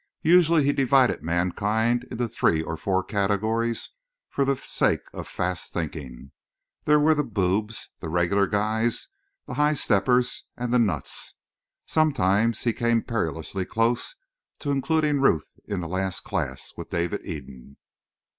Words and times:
Usually 0.23 0.63
he 0.63 0.73
divided 0.73 1.21
mankind 1.21 2.07
into 2.09 2.27
three 2.27 2.63
or 2.63 2.75
four 2.75 3.03
categories 3.03 3.91
for 4.29 4.43
the 4.43 4.55
sake 4.55 5.01
of 5.13 5.27
fast 5.27 5.73
thinking. 5.73 6.31
There 6.85 6.99
were 6.99 7.13
the 7.13 7.23
"boobs," 7.23 7.89
the 7.99 8.09
"regular 8.09 8.47
guys," 8.47 9.09
the 9.45 9.53
"high 9.53 9.75
steppers," 9.75 10.45
and 10.57 10.73
the 10.73 10.79
"nuts." 10.79 11.35
Sometimes 11.85 12.63
he 12.63 12.73
came 12.73 13.03
perilously 13.03 13.63
close 13.63 14.15
to 14.57 14.71
including 14.71 15.21
Ruth 15.21 15.53
in 15.65 15.81
the 15.81 15.87
last 15.87 16.21
class 16.21 16.73
with 16.75 16.89
David 16.89 17.23
Eden. 17.23 17.77